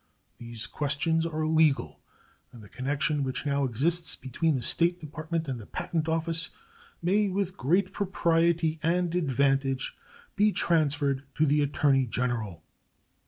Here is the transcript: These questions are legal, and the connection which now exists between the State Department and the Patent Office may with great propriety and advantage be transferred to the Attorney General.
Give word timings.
These 0.39 0.65
questions 0.65 1.27
are 1.27 1.45
legal, 1.45 1.99
and 2.51 2.63
the 2.63 2.69
connection 2.69 3.21
which 3.21 3.45
now 3.45 3.65
exists 3.65 4.15
between 4.15 4.55
the 4.55 4.63
State 4.63 4.99
Department 4.99 5.47
and 5.47 5.59
the 5.59 5.67
Patent 5.67 6.09
Office 6.09 6.49
may 7.03 7.29
with 7.29 7.55
great 7.55 7.93
propriety 7.93 8.79
and 8.81 9.13
advantage 9.13 9.95
be 10.35 10.51
transferred 10.51 11.25
to 11.35 11.45
the 11.45 11.61
Attorney 11.61 12.07
General. 12.07 12.63